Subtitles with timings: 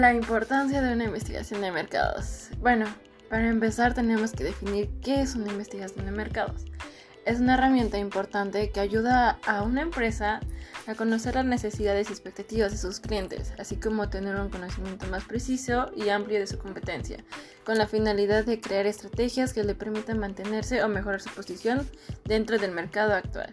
[0.00, 2.48] La importancia de una investigación de mercados.
[2.60, 2.86] Bueno,
[3.28, 6.64] para empezar tenemos que definir qué es una investigación de mercados.
[7.26, 10.40] Es una herramienta importante que ayuda a una empresa
[10.86, 15.24] a conocer las necesidades y expectativas de sus clientes, así como tener un conocimiento más
[15.24, 17.22] preciso y amplio de su competencia,
[17.66, 21.86] con la finalidad de crear estrategias que le permitan mantenerse o mejorar su posición
[22.24, 23.52] dentro del mercado actual.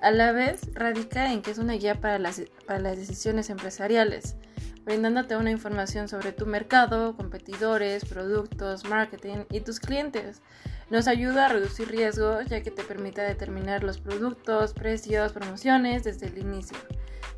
[0.00, 4.36] A la vez, radica en que es una guía para las, para las decisiones empresariales
[4.84, 10.42] brindándote una información sobre tu mercado, competidores, productos, marketing y tus clientes.
[10.90, 16.26] Nos ayuda a reducir riesgos ya que te permite determinar los productos, precios, promociones desde
[16.26, 16.76] el inicio.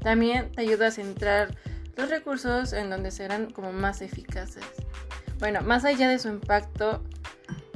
[0.00, 1.56] También te ayuda a centrar
[1.96, 4.64] los recursos en donde serán como más eficaces.
[5.38, 7.02] Bueno, más allá de su impacto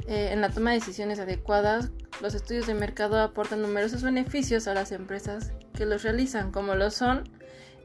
[0.07, 1.91] eh, en la toma de decisiones adecuadas,
[2.21, 6.91] los estudios de mercado aportan numerosos beneficios a las empresas que los realizan, como lo
[6.91, 7.23] son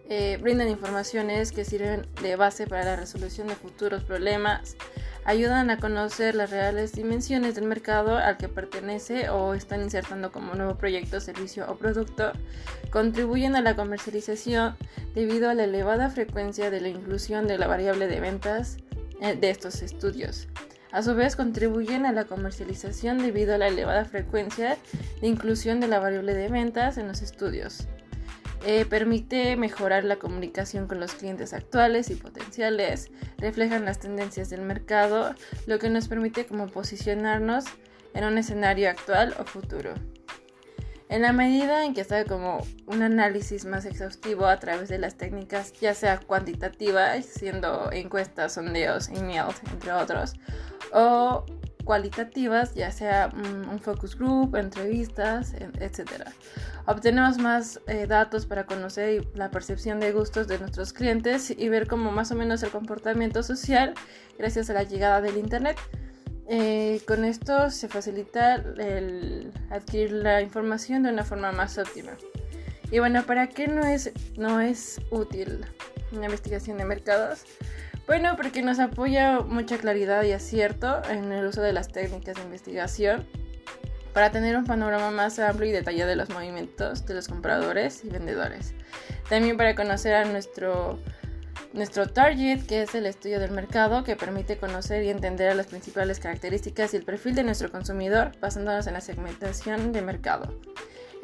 [0.09, 4.76] eh, brindan informaciones que sirven de base para la resolución de futuros problemas,
[5.24, 10.54] ayudan a conocer las reales dimensiones del mercado al que pertenece o están insertando como
[10.54, 12.32] nuevo proyecto, servicio o producto,
[12.90, 14.77] contribuyen a la comercialización
[15.15, 18.77] debido a la elevada frecuencia de la inclusión de la variable de ventas
[19.21, 20.46] eh, de estos estudios.
[20.93, 24.79] A su vez, contribuyen a la comercialización debido a la elevada frecuencia
[25.21, 27.88] de inclusión de la variable de ventas en los estudios.
[28.68, 34.62] Eh, permite mejorar la comunicación con los clientes actuales y potenciales, reflejan las tendencias del
[34.62, 35.36] mercado,
[35.66, 37.66] lo que nos permite como posicionarnos
[38.12, 39.94] en un escenario actual o futuro.
[41.09, 45.16] En la medida en que está como un análisis más exhaustivo a través de las
[45.16, 50.34] técnicas, ya sea cuantitativas, siendo encuestas, sondeos, emails, entre otros,
[50.92, 51.46] o
[51.87, 56.24] cualitativas, ya sea mm, un focus group, entrevistas, etc.
[56.84, 61.87] Obtenemos más eh, datos para conocer la percepción de gustos de nuestros clientes y ver
[61.87, 63.95] cómo más o menos el comportamiento social
[64.37, 65.78] gracias a la llegada del Internet.
[66.49, 72.12] Eh, con esto se facilita el adquirir la información de una forma más óptima.
[72.91, 75.65] Y bueno, ¿para qué no es, no es útil
[76.12, 77.44] una investigación de mercados?
[78.06, 82.43] Bueno, porque nos apoya mucha claridad y acierto en el uso de las técnicas de
[82.43, 83.27] investigación
[84.12, 88.09] para tener un panorama más amplio y detallado de los movimientos de los compradores y
[88.09, 88.75] vendedores.
[89.28, 91.00] También para conocer a nuestro,
[91.72, 96.21] nuestro target, que es el estudio del mercado, que permite conocer y entender las principales
[96.21, 100.56] características y el perfil de nuestro consumidor basándonos en la segmentación de mercado.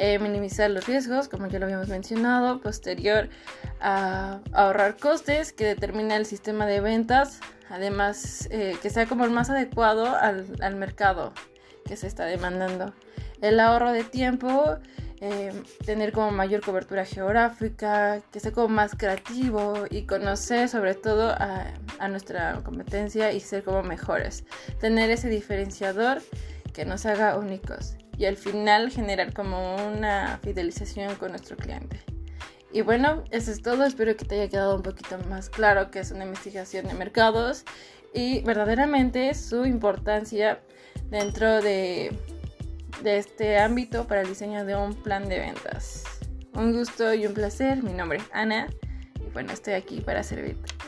[0.05, 3.29] Eh, minimizar los riesgos, como ya lo habíamos mencionado, posterior
[3.81, 7.39] a, ahorrar costes que determina el sistema de ventas,
[7.71, 11.33] además eh, que sea como el más adecuado al, al, mercado
[11.85, 12.93] que se está demandando.
[13.43, 14.77] El ahorro de tiempo,
[15.21, 15.53] eh,
[15.87, 21.67] tener como mayor cobertura geográfica, que sea como más creativo y conocer sobre todo a,
[22.01, 24.43] a nuestra competencia y ser como mejores.
[24.81, 26.21] Tener ese diferenciador
[26.73, 32.01] que nos haga únicos y al final generar como una fidelización con nuestro cliente.
[32.73, 33.85] Y bueno, eso es todo.
[33.85, 37.65] Espero que te haya quedado un poquito más claro que es una investigación de mercados
[38.15, 40.61] y verdaderamente su importancia
[41.11, 42.17] dentro de,
[43.03, 46.05] de este ámbito para el diseño de un plan de ventas.
[46.55, 47.83] Un gusto y un placer.
[47.83, 48.69] Mi nombre es Ana
[49.17, 50.82] y bueno, estoy aquí para servirte.